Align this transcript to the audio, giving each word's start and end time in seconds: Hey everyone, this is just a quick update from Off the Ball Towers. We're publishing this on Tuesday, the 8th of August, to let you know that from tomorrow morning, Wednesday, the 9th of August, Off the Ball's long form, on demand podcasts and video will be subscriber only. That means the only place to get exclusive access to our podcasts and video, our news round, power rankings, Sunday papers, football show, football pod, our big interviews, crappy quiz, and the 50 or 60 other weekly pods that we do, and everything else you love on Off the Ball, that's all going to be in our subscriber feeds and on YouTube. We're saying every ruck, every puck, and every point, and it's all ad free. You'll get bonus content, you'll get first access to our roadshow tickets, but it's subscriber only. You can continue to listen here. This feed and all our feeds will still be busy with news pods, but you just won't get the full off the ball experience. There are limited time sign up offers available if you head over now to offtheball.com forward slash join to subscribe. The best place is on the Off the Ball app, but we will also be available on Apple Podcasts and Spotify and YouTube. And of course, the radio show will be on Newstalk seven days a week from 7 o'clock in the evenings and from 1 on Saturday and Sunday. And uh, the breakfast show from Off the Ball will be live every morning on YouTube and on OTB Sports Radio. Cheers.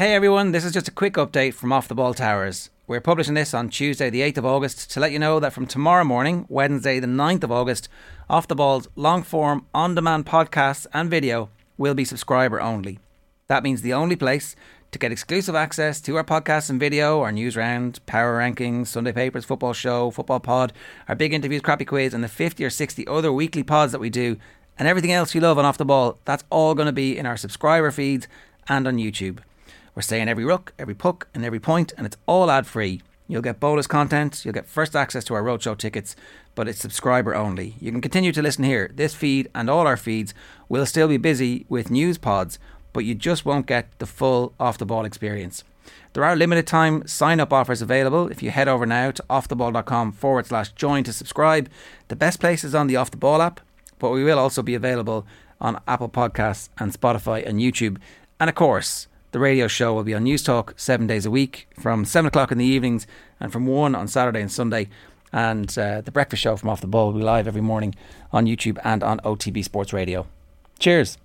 Hey 0.00 0.14
everyone, 0.14 0.52
this 0.52 0.64
is 0.64 0.72
just 0.72 0.88
a 0.88 0.92
quick 0.92 1.12
update 1.16 1.52
from 1.52 1.74
Off 1.74 1.86
the 1.86 1.94
Ball 1.94 2.14
Towers. 2.14 2.70
We're 2.86 3.02
publishing 3.02 3.34
this 3.34 3.52
on 3.52 3.68
Tuesday, 3.68 4.08
the 4.08 4.22
8th 4.22 4.38
of 4.38 4.46
August, 4.46 4.90
to 4.92 4.98
let 4.98 5.12
you 5.12 5.18
know 5.18 5.38
that 5.38 5.52
from 5.52 5.66
tomorrow 5.66 6.04
morning, 6.04 6.46
Wednesday, 6.48 7.00
the 7.00 7.06
9th 7.06 7.44
of 7.44 7.52
August, 7.52 7.90
Off 8.26 8.48
the 8.48 8.54
Ball's 8.54 8.88
long 8.96 9.22
form, 9.22 9.66
on 9.74 9.94
demand 9.94 10.24
podcasts 10.24 10.86
and 10.94 11.10
video 11.10 11.50
will 11.76 11.92
be 11.92 12.06
subscriber 12.06 12.62
only. 12.62 12.98
That 13.48 13.62
means 13.62 13.82
the 13.82 13.92
only 13.92 14.16
place 14.16 14.56
to 14.92 14.98
get 14.98 15.12
exclusive 15.12 15.54
access 15.54 16.00
to 16.00 16.16
our 16.16 16.24
podcasts 16.24 16.70
and 16.70 16.80
video, 16.80 17.20
our 17.20 17.30
news 17.30 17.54
round, 17.54 18.00
power 18.06 18.38
rankings, 18.38 18.86
Sunday 18.86 19.12
papers, 19.12 19.44
football 19.44 19.74
show, 19.74 20.10
football 20.10 20.40
pod, 20.40 20.72
our 21.08 21.14
big 21.14 21.34
interviews, 21.34 21.60
crappy 21.60 21.84
quiz, 21.84 22.14
and 22.14 22.24
the 22.24 22.28
50 22.28 22.64
or 22.64 22.70
60 22.70 23.06
other 23.06 23.30
weekly 23.30 23.62
pods 23.62 23.92
that 23.92 24.00
we 24.00 24.08
do, 24.08 24.38
and 24.78 24.88
everything 24.88 25.12
else 25.12 25.34
you 25.34 25.42
love 25.42 25.58
on 25.58 25.66
Off 25.66 25.76
the 25.76 25.84
Ball, 25.84 26.18
that's 26.24 26.44
all 26.48 26.74
going 26.74 26.86
to 26.86 26.90
be 26.90 27.18
in 27.18 27.26
our 27.26 27.36
subscriber 27.36 27.90
feeds 27.90 28.26
and 28.66 28.88
on 28.88 28.96
YouTube. 28.96 29.40
We're 29.94 30.02
saying 30.02 30.28
every 30.28 30.44
ruck, 30.44 30.72
every 30.78 30.94
puck, 30.94 31.28
and 31.34 31.44
every 31.44 31.60
point, 31.60 31.92
and 31.96 32.06
it's 32.06 32.16
all 32.26 32.50
ad 32.50 32.66
free. 32.66 33.02
You'll 33.28 33.42
get 33.42 33.60
bonus 33.60 33.86
content, 33.86 34.44
you'll 34.44 34.54
get 34.54 34.66
first 34.66 34.96
access 34.96 35.22
to 35.24 35.34
our 35.34 35.42
roadshow 35.42 35.78
tickets, 35.78 36.16
but 36.56 36.66
it's 36.66 36.80
subscriber 36.80 37.34
only. 37.34 37.76
You 37.80 37.92
can 37.92 38.00
continue 38.00 38.32
to 38.32 38.42
listen 38.42 38.64
here. 38.64 38.90
This 38.92 39.14
feed 39.14 39.48
and 39.54 39.70
all 39.70 39.86
our 39.86 39.96
feeds 39.96 40.34
will 40.68 40.84
still 40.84 41.06
be 41.06 41.16
busy 41.16 41.64
with 41.68 41.92
news 41.92 42.18
pods, 42.18 42.58
but 42.92 43.04
you 43.04 43.14
just 43.14 43.44
won't 43.44 43.66
get 43.66 43.96
the 44.00 44.06
full 44.06 44.52
off 44.58 44.78
the 44.78 44.86
ball 44.86 45.04
experience. 45.04 45.62
There 46.12 46.24
are 46.24 46.34
limited 46.34 46.66
time 46.66 47.06
sign 47.06 47.38
up 47.38 47.52
offers 47.52 47.80
available 47.80 48.28
if 48.28 48.42
you 48.42 48.50
head 48.50 48.66
over 48.66 48.84
now 48.84 49.12
to 49.12 49.24
offtheball.com 49.30 50.12
forward 50.12 50.46
slash 50.46 50.72
join 50.72 51.04
to 51.04 51.12
subscribe. 51.12 51.68
The 52.08 52.16
best 52.16 52.40
place 52.40 52.64
is 52.64 52.74
on 52.74 52.88
the 52.88 52.96
Off 52.96 53.12
the 53.12 53.16
Ball 53.16 53.42
app, 53.42 53.60
but 54.00 54.10
we 54.10 54.24
will 54.24 54.38
also 54.38 54.62
be 54.62 54.74
available 54.74 55.24
on 55.60 55.80
Apple 55.86 56.08
Podcasts 56.08 56.68
and 56.78 56.92
Spotify 56.92 57.46
and 57.46 57.60
YouTube. 57.60 57.98
And 58.40 58.50
of 58.50 58.56
course, 58.56 59.06
the 59.32 59.38
radio 59.38 59.68
show 59.68 59.94
will 59.94 60.02
be 60.02 60.14
on 60.14 60.24
Newstalk 60.24 60.72
seven 60.76 61.06
days 61.06 61.24
a 61.24 61.30
week 61.30 61.68
from 61.78 62.04
7 62.04 62.26
o'clock 62.26 62.50
in 62.50 62.58
the 62.58 62.64
evenings 62.64 63.06
and 63.38 63.52
from 63.52 63.66
1 63.66 63.94
on 63.94 64.08
Saturday 64.08 64.40
and 64.40 64.50
Sunday. 64.50 64.88
And 65.32 65.76
uh, 65.78 66.00
the 66.00 66.10
breakfast 66.10 66.42
show 66.42 66.56
from 66.56 66.68
Off 66.68 66.80
the 66.80 66.88
Ball 66.88 67.12
will 67.12 67.20
be 67.20 67.24
live 67.24 67.46
every 67.46 67.60
morning 67.60 67.94
on 68.32 68.46
YouTube 68.46 68.78
and 68.82 69.02
on 69.02 69.20
OTB 69.20 69.62
Sports 69.62 69.92
Radio. 69.92 70.26
Cheers. 70.78 71.18